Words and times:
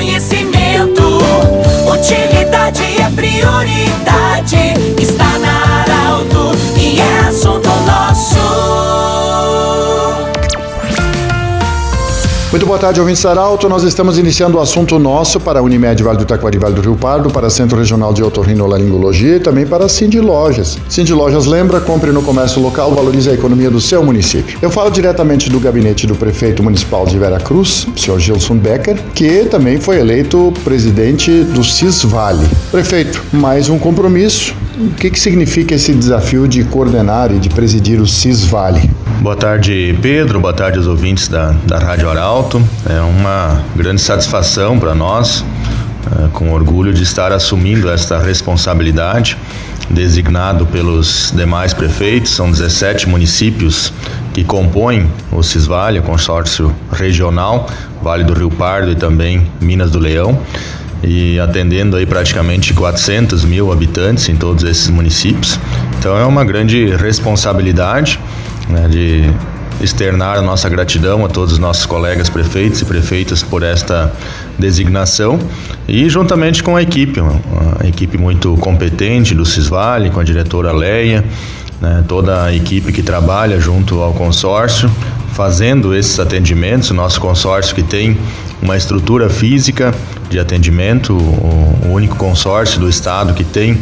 conhecimento. 0.00 1.18
Utilidade 1.86 2.49
boa 12.70 12.78
tarde, 12.78 13.00
ouvintes 13.00 13.26
Arauto. 13.26 13.68
Nós 13.68 13.82
estamos 13.82 14.16
iniciando 14.16 14.56
o 14.56 14.60
assunto 14.60 14.96
nosso 14.96 15.40
para 15.40 15.58
a 15.58 15.62
Unimed 15.62 16.00
Vale 16.04 16.18
do 16.18 16.24
Taquari 16.24 16.56
Vale 16.56 16.72
do 16.72 16.80
Rio 16.80 16.94
Pardo, 16.94 17.28
para 17.28 17.50
Centro 17.50 17.76
Regional 17.76 18.12
de 18.12 18.22
Otorrinolaringologia 18.22 19.38
e 19.38 19.40
também 19.40 19.66
para 19.66 19.88
Cindy 19.88 20.20
Lojas. 20.20 20.78
Cindy 20.88 21.12
Lojas 21.12 21.46
lembra, 21.46 21.80
compre 21.80 22.12
no 22.12 22.22
comércio 22.22 22.62
local, 22.62 22.94
valorize 22.94 23.28
a 23.28 23.34
economia 23.34 23.68
do 23.68 23.80
seu 23.80 24.04
município. 24.04 24.56
Eu 24.62 24.70
falo 24.70 24.88
diretamente 24.88 25.50
do 25.50 25.58
gabinete 25.58 26.06
do 26.06 26.14
prefeito 26.14 26.62
municipal 26.62 27.04
de 27.04 27.18
Vera 27.18 27.40
Cruz, 27.40 27.88
senhor 27.96 28.20
Gilson 28.20 28.54
Becker, 28.54 29.02
que 29.16 29.46
também 29.46 29.80
foi 29.80 29.98
eleito 29.98 30.54
presidente 30.62 31.42
do 31.42 31.64
Cisvale. 31.64 32.48
Prefeito, 32.70 33.20
mais 33.32 33.68
um 33.68 33.80
compromisso. 33.80 34.54
O 34.80 34.94
que, 34.94 35.10
que 35.10 35.20
significa 35.20 35.74
esse 35.74 35.92
desafio 35.92 36.48
de 36.48 36.64
coordenar 36.64 37.30
e 37.30 37.38
de 37.38 37.50
presidir 37.50 38.00
o 38.00 38.06
Cisvale? 38.06 38.90
Boa 39.20 39.36
tarde, 39.36 39.94
Pedro. 40.00 40.40
Boa 40.40 40.54
tarde 40.54 40.78
aos 40.78 40.86
ouvintes 40.86 41.28
da, 41.28 41.54
da 41.66 41.78
Rádio 41.78 42.08
Arauto. 42.08 42.66
É 42.88 42.98
uma 43.02 43.62
grande 43.76 44.00
satisfação 44.00 44.78
para 44.78 44.94
nós, 44.94 45.44
é, 46.06 46.28
com 46.32 46.50
orgulho 46.50 46.94
de 46.94 47.02
estar 47.02 47.30
assumindo 47.30 47.90
esta 47.90 48.18
responsabilidade, 48.18 49.36
designado 49.90 50.64
pelos 50.64 51.30
demais 51.36 51.74
prefeitos. 51.74 52.30
São 52.30 52.50
17 52.50 53.06
municípios 53.06 53.92
que 54.32 54.42
compõem 54.42 55.10
o 55.30 55.42
Cisvale, 55.42 55.98
o 55.98 56.02
consórcio 56.02 56.74
regional, 56.90 57.68
Vale 58.02 58.24
do 58.24 58.32
Rio 58.32 58.50
Pardo 58.50 58.90
e 58.90 58.94
também 58.94 59.46
Minas 59.60 59.90
do 59.90 59.98
Leão 59.98 60.40
e 61.02 61.38
atendendo 61.40 61.96
aí 61.96 62.06
praticamente 62.06 62.74
400 62.74 63.44
mil 63.44 63.72
habitantes 63.72 64.28
em 64.28 64.36
todos 64.36 64.64
esses 64.64 64.88
municípios. 64.88 65.58
Então 65.98 66.16
é 66.16 66.24
uma 66.24 66.44
grande 66.44 66.94
responsabilidade 66.96 68.20
né, 68.68 68.88
de 68.88 69.30
externar 69.82 70.36
a 70.36 70.42
nossa 70.42 70.68
gratidão 70.68 71.24
a 71.24 71.28
todos 71.28 71.54
os 71.54 71.58
nossos 71.58 71.86
colegas 71.86 72.28
prefeitos 72.28 72.82
e 72.82 72.84
prefeitas 72.84 73.42
por 73.42 73.62
esta 73.62 74.12
designação 74.58 75.38
e 75.88 76.08
juntamente 76.08 76.62
com 76.62 76.76
a 76.76 76.82
equipe, 76.82 77.18
uma, 77.20 77.40
equipe 77.84 78.18
muito 78.18 78.54
competente 78.58 79.34
do 79.34 79.46
Cisvale, 79.46 80.10
com 80.10 80.20
a 80.20 80.24
diretora 80.24 80.70
Leia, 80.70 81.24
né, 81.80 82.04
toda 82.06 82.44
a 82.44 82.54
equipe 82.54 82.92
que 82.92 83.02
trabalha 83.02 83.58
junto 83.58 84.02
ao 84.02 84.12
consórcio, 84.12 84.90
fazendo 85.32 85.94
esses 85.94 86.20
atendimentos, 86.20 86.90
o 86.90 86.94
nosso 86.94 87.18
consórcio 87.18 87.74
que 87.74 87.82
tem 87.82 88.18
uma 88.60 88.76
estrutura 88.76 89.30
física 89.30 89.94
de 90.30 90.38
atendimento, 90.38 91.12
o, 91.12 91.92
único 91.92 92.16
consórcio 92.16 92.78
do 92.80 92.88
estado 92.88 93.34
que 93.34 93.42
tem 93.42 93.76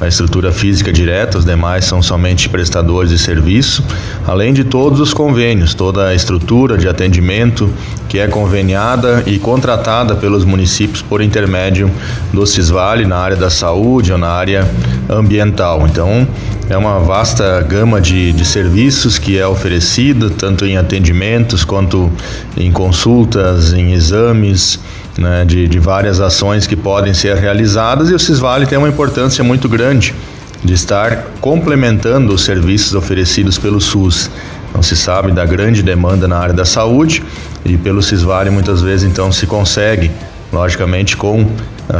a 0.00 0.06
estrutura 0.06 0.52
física 0.52 0.92
direta, 0.92 1.38
os 1.38 1.46
demais 1.46 1.86
são 1.86 2.02
somente 2.02 2.48
prestadores 2.48 3.10
de 3.10 3.18
serviço, 3.18 3.82
além 4.26 4.52
de 4.52 4.64
todos 4.64 5.00
os 5.00 5.14
convênios, 5.14 5.72
toda 5.72 6.08
a 6.08 6.14
estrutura 6.14 6.76
de 6.76 6.86
atendimento 6.86 7.72
que 8.06 8.18
é 8.18 8.28
conveniada 8.28 9.22
e 9.24 9.38
contratada 9.38 10.14
pelos 10.14 10.44
municípios 10.44 11.00
por 11.00 11.22
intermédio 11.22 11.90
do 12.32 12.46
Cisvale 12.46 13.06
na 13.06 13.16
área 13.16 13.36
da 13.36 13.48
saúde 13.48 14.12
ou 14.12 14.18
na 14.18 14.28
área 14.28 14.68
ambiental. 15.08 15.86
Então, 15.86 16.28
é 16.68 16.76
uma 16.76 16.98
vasta 16.98 17.60
gama 17.62 18.00
de, 18.00 18.32
de 18.32 18.44
serviços 18.44 19.18
que 19.18 19.38
é 19.38 19.46
oferecida, 19.46 20.28
tanto 20.28 20.66
em 20.66 20.76
atendimentos 20.76 21.64
quanto 21.64 22.10
em 22.56 22.70
consultas, 22.70 23.72
em 23.72 23.92
exames 23.92 24.78
né, 25.18 25.44
de, 25.44 25.68
de 25.68 25.78
várias 25.78 26.20
ações 26.20 26.66
que 26.66 26.76
podem 26.76 27.14
ser 27.14 27.36
realizadas 27.36 28.10
e 28.10 28.14
o 28.14 28.18
Cisvale 28.18 28.66
tem 28.66 28.78
uma 28.78 28.88
importância 28.88 29.44
muito 29.44 29.68
grande 29.68 30.14
de 30.62 30.72
estar 30.72 31.26
complementando 31.40 32.32
os 32.32 32.42
serviços 32.42 32.94
oferecidos 32.94 33.58
pelo 33.58 33.80
SUS. 33.80 34.30
Não 34.74 34.82
se 34.82 34.96
sabe 34.96 35.30
da 35.30 35.44
grande 35.44 35.82
demanda 35.82 36.26
na 36.26 36.38
área 36.38 36.54
da 36.54 36.64
saúde 36.64 37.22
e 37.64 37.76
pelo 37.76 38.02
Cisvale 38.02 38.50
muitas 38.50 38.82
vezes 38.82 39.08
então 39.08 39.30
se 39.30 39.46
consegue, 39.46 40.10
logicamente 40.52 41.16
com 41.16 41.42
uh, 41.42 41.48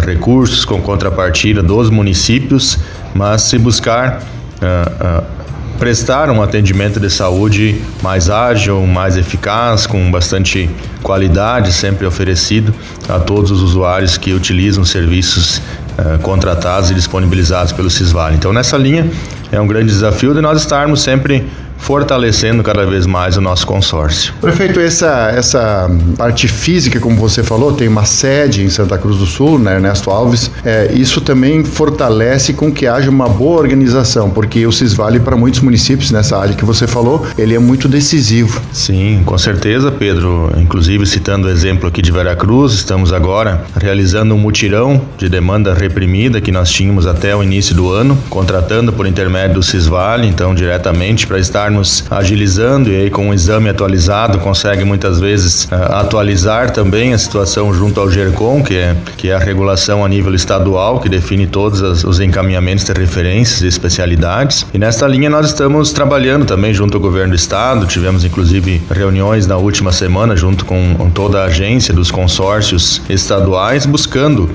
recursos, 0.04 0.64
com 0.64 0.80
contrapartida 0.80 1.62
dos 1.62 1.90
municípios, 1.90 2.78
mas 3.14 3.42
se 3.42 3.58
buscar 3.58 4.22
uh, 4.60 5.20
uh, 5.20 5.43
prestar 5.78 6.30
um 6.30 6.42
atendimento 6.42 7.00
de 7.00 7.10
saúde 7.10 7.80
mais 8.02 8.30
ágil, 8.30 8.86
mais 8.86 9.16
eficaz, 9.16 9.86
com 9.86 10.10
bastante 10.10 10.70
qualidade, 11.02 11.72
sempre 11.72 12.06
oferecido 12.06 12.74
a 13.08 13.18
todos 13.18 13.50
os 13.50 13.60
usuários 13.60 14.16
que 14.16 14.32
utilizam 14.32 14.84
serviços 14.84 15.58
uh, 15.58 16.18
contratados 16.22 16.90
e 16.90 16.94
disponibilizados 16.94 17.72
pelo 17.72 17.90
Cisvale. 17.90 18.36
Então, 18.36 18.52
nessa 18.52 18.76
linha, 18.76 19.10
é 19.52 19.60
um 19.60 19.66
grande 19.66 19.86
desafio 19.86 20.34
de 20.34 20.40
nós 20.40 20.60
estarmos 20.60 21.02
sempre 21.02 21.44
fortalecendo 21.84 22.62
cada 22.62 22.86
vez 22.86 23.04
mais 23.04 23.36
o 23.36 23.42
nosso 23.42 23.66
consórcio. 23.66 24.32
Prefeito, 24.40 24.80
essa, 24.80 25.30
essa 25.36 25.90
parte 26.16 26.48
física, 26.48 26.98
como 26.98 27.16
você 27.16 27.42
falou, 27.42 27.74
tem 27.74 27.86
uma 27.88 28.06
sede 28.06 28.62
em 28.62 28.70
Santa 28.70 28.96
Cruz 28.96 29.18
do 29.18 29.26
Sul, 29.26 29.58
né, 29.58 29.74
Ernesto 29.74 30.10
Alves, 30.10 30.50
é, 30.64 30.90
isso 30.94 31.20
também 31.20 31.62
fortalece 31.62 32.54
com 32.54 32.72
que 32.72 32.86
haja 32.86 33.10
uma 33.10 33.28
boa 33.28 33.60
organização, 33.60 34.30
porque 34.30 34.66
o 34.66 34.72
Cisvale, 34.72 35.20
para 35.20 35.36
muitos 35.36 35.60
municípios 35.60 36.10
nessa 36.10 36.38
área 36.38 36.54
que 36.54 36.64
você 36.64 36.86
falou, 36.86 37.26
ele 37.36 37.54
é 37.54 37.58
muito 37.58 37.86
decisivo. 37.86 38.62
Sim, 38.72 39.22
com 39.26 39.36
certeza, 39.36 39.92
Pedro. 39.92 40.50
Inclusive, 40.56 41.04
citando 41.04 41.48
o 41.48 41.50
exemplo 41.50 41.86
aqui 41.86 42.00
de 42.00 42.10
Veracruz, 42.10 42.72
estamos 42.72 43.12
agora 43.12 43.62
realizando 43.78 44.34
um 44.34 44.38
mutirão 44.38 45.02
de 45.18 45.28
demanda 45.28 45.74
reprimida 45.74 46.40
que 46.40 46.50
nós 46.50 46.70
tínhamos 46.70 47.06
até 47.06 47.36
o 47.36 47.42
início 47.42 47.74
do 47.74 47.92
ano, 47.92 48.16
contratando 48.30 48.90
por 48.90 49.06
intermédio 49.06 49.56
do 49.56 49.62
Cisvale, 49.62 50.26
então 50.26 50.54
diretamente 50.54 51.26
para 51.26 51.38
estar 51.38 51.73
estarmos 51.74 52.04
agilizando 52.10 52.90
e 52.90 52.96
aí 52.96 53.10
com 53.10 53.28
um 53.28 53.34
exame 53.34 53.68
atualizado 53.68 54.38
consegue 54.38 54.84
muitas 54.84 55.18
vezes 55.18 55.64
uh, 55.64 55.94
atualizar 55.94 56.70
também 56.70 57.12
a 57.12 57.18
situação 57.18 57.72
junto 57.74 58.00
ao 58.00 58.10
GERCOM, 58.10 58.62
que 58.62 58.76
é, 58.76 58.96
que 59.16 59.30
é 59.30 59.34
a 59.34 59.38
regulação 59.38 60.04
a 60.04 60.08
nível 60.08 60.34
estadual, 60.34 61.00
que 61.00 61.08
define 61.08 61.46
todos 61.46 61.82
as, 61.82 62.04
os 62.04 62.20
encaminhamentos 62.20 62.84
de 62.84 62.92
referências 62.92 63.62
e 63.62 63.66
especialidades. 63.66 64.66
E 64.72 64.78
nesta 64.78 65.06
linha 65.06 65.28
nós 65.28 65.46
estamos 65.46 65.92
trabalhando 65.92 66.44
também 66.44 66.72
junto 66.72 66.96
ao 66.96 67.00
governo 67.00 67.30
do 67.30 67.36
estado, 67.36 67.86
tivemos 67.86 68.24
inclusive 68.24 68.82
reuniões 68.90 69.46
na 69.46 69.56
última 69.56 69.92
semana 69.92 70.36
junto 70.36 70.64
com, 70.64 71.10
toda 71.14 71.42
a 71.42 71.44
agência 71.44 71.94
dos 71.94 72.10
consórcios 72.10 73.00
estaduais, 73.08 73.86
buscando 73.86 74.50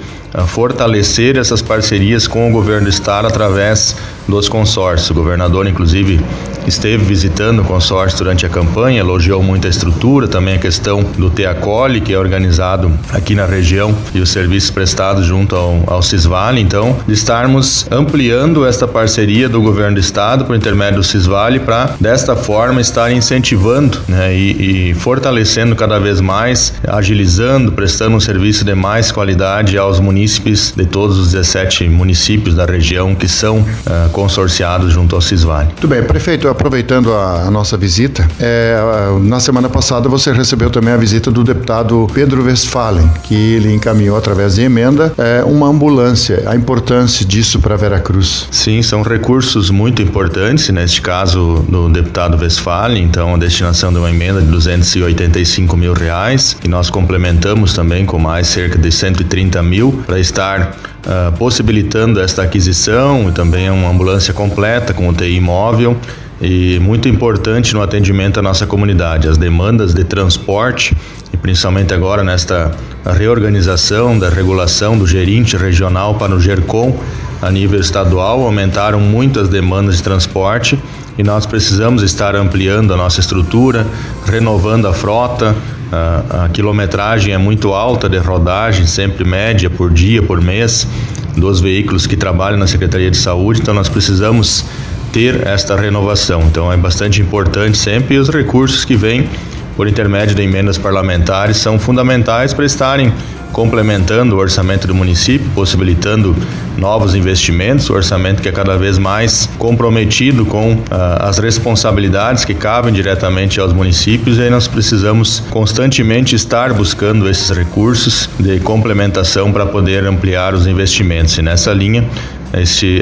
fortalecer 0.47 1.37
essas 1.37 1.61
parcerias 1.61 2.27
com 2.27 2.49
o 2.49 2.51
governo 2.51 2.83
do 2.83 2.89
estado 2.89 3.27
através 3.27 3.95
dos 4.27 4.47
consórcios. 4.47 5.09
O 5.09 5.13
governador, 5.13 5.67
inclusive, 5.67 6.19
esteve 6.67 7.03
visitando 7.03 7.61
o 7.61 7.65
consórcio 7.65 8.19
durante 8.19 8.45
a 8.45 8.49
campanha, 8.49 8.99
elogiou 8.99 9.41
muito 9.41 9.65
a 9.65 9.69
estrutura, 9.69 10.27
também 10.27 10.55
a 10.55 10.59
questão 10.59 11.03
do 11.17 11.29
Teacole, 11.29 11.99
que 11.99 12.13
é 12.13 12.19
organizado 12.19 12.91
aqui 13.11 13.33
na 13.33 13.45
região, 13.45 13.95
e 14.13 14.19
os 14.19 14.29
serviços 14.29 14.69
prestados 14.69 15.25
junto 15.25 15.55
ao, 15.55 15.83
ao 15.87 16.01
Cisvale. 16.01 16.61
Então, 16.61 16.95
de 17.07 17.13
estarmos 17.13 17.87
ampliando 17.91 18.65
esta 18.65 18.87
parceria 18.87 19.49
do 19.49 19.61
governo 19.61 19.95
do 19.95 19.99
estado 19.99 20.45
por 20.45 20.55
intermédio 20.55 20.97
do 20.97 21.03
Cisvale 21.03 21.59
para, 21.59 21.95
desta 21.99 22.35
forma, 22.35 22.79
estar 22.79 23.11
incentivando 23.11 23.99
né, 24.07 24.35
e, 24.35 24.91
e, 24.91 24.93
fortalecendo 24.93 25.75
cada 25.75 25.99
vez 25.99 26.21
mais, 26.21 26.73
agilizando, 26.87 27.71
prestando 27.71 28.15
um 28.15 28.19
serviço 28.19 28.63
de 28.63 28.75
mais 28.75 29.11
qualidade 29.11 29.77
aos 29.77 29.99
munícipes 30.19 30.73
de 30.75 30.85
todos 30.85 31.17
os 31.17 31.31
17 31.31 31.87
municípios 31.87 32.55
da 32.55 32.65
região 32.65 33.15
que 33.15 33.27
são 33.27 33.59
uh, 33.59 34.09
consorciados 34.11 34.91
junto 34.91 35.15
ao 35.15 35.21
Cisvale. 35.21 35.67
Muito 35.67 35.87
bem, 35.87 36.03
prefeito, 36.03 36.47
aproveitando 36.49 37.13
a, 37.13 37.43
a 37.43 37.51
nossa 37.51 37.77
visita, 37.77 38.27
é, 38.39 38.77
na 39.21 39.39
semana 39.39 39.69
passada 39.69 40.09
você 40.09 40.33
recebeu 40.33 40.69
também 40.69 40.93
a 40.93 40.97
visita 40.97 41.31
do 41.31 41.43
deputado 41.43 42.07
Pedro 42.13 42.43
Westphalen, 42.43 43.09
que 43.23 43.33
ele 43.33 43.73
encaminhou 43.73 44.17
através 44.17 44.55
de 44.55 44.61
emenda 44.61 45.13
é, 45.17 45.43
uma 45.45 45.67
ambulância. 45.67 46.43
A 46.45 46.55
importância 46.55 47.25
disso 47.25 47.59
para 47.59 47.77
Veracruz? 47.77 48.47
Sim, 48.51 48.81
são 48.81 49.01
recursos 49.01 49.69
muito 49.69 50.01
importantes, 50.01 50.67
neste 50.69 51.01
caso 51.01 51.65
do 51.69 51.87
deputado 51.87 52.37
Westphalen, 52.41 53.03
então 53.03 53.35
a 53.35 53.37
destinação 53.37 53.93
de 53.93 53.99
uma 53.99 54.09
emenda 54.09 54.41
de 54.41 54.47
285 54.47 55.77
mil 55.77 55.93
reais 55.93 56.57
e 56.63 56.67
nós 56.67 56.89
complementamos 56.89 57.73
também 57.73 58.05
com 58.05 58.19
mais 58.19 58.47
cerca 58.47 58.77
de 58.77 58.91
130 58.91 59.63
mil 59.63 60.03
para 60.09 60.19
estar 60.19 60.75
uh, 61.05 61.37
possibilitando 61.37 62.19
esta 62.19 62.41
aquisição 62.41 63.29
e 63.29 63.31
também 63.31 63.69
uma 63.69 63.91
ambulância 63.91 64.33
completa 64.33 64.91
com 64.91 65.07
UTI 65.07 65.39
móvel 65.39 65.95
e 66.41 66.79
muito 66.79 67.07
importante 67.07 67.75
no 67.75 67.81
atendimento 67.83 68.39
à 68.39 68.41
nossa 68.41 68.65
comunidade. 68.65 69.27
As 69.27 69.37
demandas 69.37 69.93
de 69.93 70.03
transporte, 70.03 70.97
e 71.31 71.37
principalmente 71.37 71.93
agora 71.93 72.23
nesta 72.23 72.71
reorganização 73.05 74.17
da 74.17 74.29
regulação 74.29 74.97
do 74.97 75.05
gerente 75.05 75.55
regional 75.55 76.15
para 76.15 76.33
o 76.33 76.39
GERCOM 76.39 76.97
a 77.39 77.51
nível 77.51 77.79
estadual, 77.79 78.41
aumentaram 78.41 78.99
muito 78.99 79.39
as 79.39 79.47
demandas 79.47 79.97
de 79.97 80.03
transporte 80.03 80.79
e 81.19 81.23
nós 81.23 81.45
precisamos 81.45 82.01
estar 82.01 82.35
ampliando 82.35 82.95
a 82.95 82.97
nossa 82.97 83.19
estrutura, 83.19 83.85
renovando 84.25 84.87
a 84.87 84.93
frota, 84.93 85.55
a, 85.91 86.49
quilometragem 86.49 87.33
é 87.33 87.37
muito 87.37 87.73
alta 87.73 88.07
de 88.07 88.17
rodagem, 88.17 88.85
sempre 88.85 89.23
média 89.23 89.69
por 89.69 89.91
dia, 89.91 90.21
por 90.21 90.41
mês, 90.41 90.87
dos 91.35 91.59
veículos 91.59 92.05
que 92.05 92.15
trabalham 92.15 92.57
na 92.57 92.67
Secretaria 92.67 93.09
de 93.09 93.17
Saúde, 93.17 93.61
então 93.61 93.73
nós 93.73 93.89
precisamos 93.89 94.65
ter 95.11 95.47
esta 95.47 95.75
renovação. 95.75 96.43
Então 96.43 96.71
é 96.71 96.77
bastante 96.77 97.21
importante 97.21 97.77
sempre 97.77 98.15
e 98.15 98.17
os 98.19 98.29
recursos 98.29 98.85
que 98.85 98.95
vêm 98.95 99.27
por 99.75 99.87
intermédio 99.87 100.35
de 100.35 100.41
emendas 100.41 100.77
parlamentares 100.77 101.57
são 101.57 101.79
fundamentais 101.79 102.53
para 102.53 102.65
estarem 102.65 103.13
complementando 103.51 104.35
o 104.35 104.39
orçamento 104.39 104.87
do 104.87 104.95
município, 104.95 105.49
possibilitando 105.55 106.35
novos 106.77 107.15
investimentos, 107.15 107.89
o 107.89 107.93
orçamento 107.93 108.41
que 108.41 108.47
é 108.47 108.51
cada 108.51 108.77
vez 108.77 108.97
mais 108.97 109.49
comprometido 109.57 110.45
com 110.45 110.73
uh, 110.73 110.85
as 111.19 111.37
responsabilidades 111.37 112.45
que 112.45 112.53
cabem 112.53 112.93
diretamente 112.93 113.59
aos 113.59 113.73
municípios 113.73 114.37
e 114.37 114.43
aí 114.43 114.49
nós 114.49 114.67
precisamos 114.67 115.41
constantemente 115.49 116.35
estar 116.35 116.73
buscando 116.73 117.29
esses 117.29 117.49
recursos 117.49 118.29
de 118.39 118.59
complementação 118.59 119.51
para 119.51 119.65
poder 119.65 120.05
ampliar 120.05 120.53
os 120.53 120.67
investimentos. 120.67 121.37
E 121.37 121.41
nessa 121.41 121.73
linha, 121.73 122.07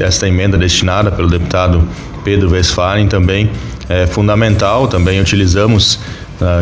esta 0.01 0.27
emenda 0.27 0.57
destinada 0.57 1.11
pelo 1.11 1.29
deputado 1.29 1.88
Pedro 2.23 2.51
Westphalen 2.51 3.07
também 3.07 3.49
é 3.89 4.05
fundamental, 4.05 4.88
também 4.88 5.21
utilizamos 5.21 5.97
ah, 5.97 6.16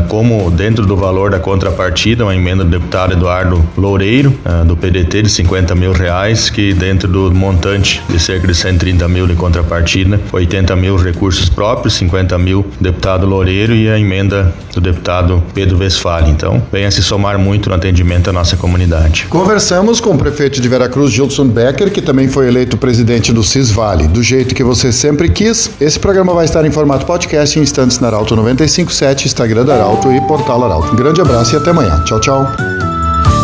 como 0.08 0.50
dentro 0.52 0.86
do 0.86 0.96
valor 0.96 1.32
da 1.32 1.40
contrapartida, 1.40 2.24
uma 2.24 2.36
emenda 2.36 2.64
do 2.64 2.70
deputado 2.70 3.14
Eduardo 3.14 3.64
Loureiro, 3.78 4.34
ah, 4.46 4.64
do 4.64 4.76
PDT, 4.76 5.24
de 5.24 5.30
50 5.30 5.76
mil 5.76 5.92
reais, 5.92 6.50
que 6.50 6.74
dentro 6.74 7.08
do 7.08 7.34
montante 7.34 8.02
de 8.10 8.20
cerca 8.20 8.48
de 8.48 8.56
130 8.56 9.08
mil 9.08 9.28
de 9.28 9.36
contrapartida, 9.36 10.20
80 10.32 10.76
mil 10.76 10.96
recursos 10.96 11.50
próprios, 11.50 11.94
50 11.96 12.38
mil 12.38 12.66
deputado 12.80 13.26
Loureiro 13.26 13.74
e 13.74 13.90
a 13.90 14.00
emenda 14.00 14.54
do 14.74 14.82
deputado 14.82 15.44
Pedro 15.54 15.78
Westphal. 15.78 16.28
Então, 16.28 16.62
venha 16.72 16.90
se 16.92 17.02
somar 17.04 17.38
muito 17.38 17.70
no 17.70 17.76
atendimento 17.76 18.30
à 18.30 18.34
nossa 18.34 18.56
comunidade. 18.56 19.28
Conversamos 19.30 20.00
com 20.00 20.12
o 20.12 20.18
prefeito 20.18 20.62
de 20.62 20.68
Veracruz, 20.68 21.12
Gilson 21.12 21.48
Becker, 21.48 21.92
que 21.92 22.02
também 22.02 22.28
foi 22.28 22.48
eleito 22.48 22.78
presidente 22.78 23.34
do 23.34 23.44
Cisvale. 23.44 24.08
Do 24.08 24.24
jeito 24.24 24.56
que 24.56 24.64
você 24.64 24.92
sempre 24.92 25.30
quis, 25.30 25.72
esse 25.80 26.00
programa 26.00 26.34
vai 26.34 26.46
estar 26.46 26.66
em 26.66 26.72
formato 26.72 27.06
podcast 27.06 27.58
em 27.58 27.62
instantes 27.62 28.00
na 28.00 28.08
Arauto 28.08 28.36
957, 28.36 29.28
Instagram 29.28 29.65
da 29.66 29.76
Arauto 29.76 30.12
e 30.12 30.22
Portal 30.22 30.64
Arauto. 30.64 30.96
Grande 30.96 31.22
abraço 31.22 31.56
e 31.56 31.58
até 31.58 31.72
amanhã. 31.72 32.02
Tchau, 32.06 32.20
tchau. 32.20 32.48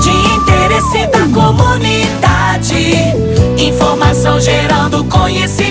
De 0.01 0.09
interesse 0.09 1.07
da 1.07 1.27
comunidade, 1.33 2.95
informação 3.57 4.39
gerando 4.39 5.03
conhecimento. 5.05 5.70